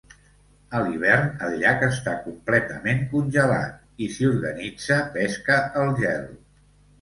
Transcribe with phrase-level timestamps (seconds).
[0.77, 3.77] A l'hivern, el llac està completament congelat,
[4.07, 6.27] i s'hi organitza pesca al gel.